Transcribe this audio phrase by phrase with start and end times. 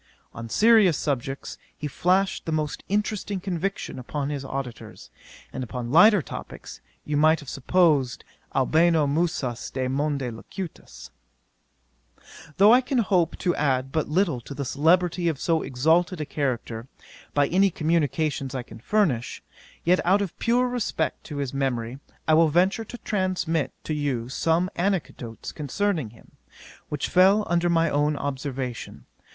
[0.33, 5.11] On serious subjects he flashed the most interesting conviction upon his auditors;
[5.53, 8.23] and upon lighter topicks, you might have supposed
[8.55, 11.11] Albano musas de monte locutas.
[12.57, 16.25] 'Though I can hope to add but little to the celebrity of so exalted a
[16.25, 16.87] character,
[17.35, 19.43] by any communications I can furnish,
[19.83, 24.29] yet out of pure respect to his memory, I will venture to transmit to you
[24.29, 26.31] some anecdotes concerning him,
[26.89, 29.05] which fell under my own observation.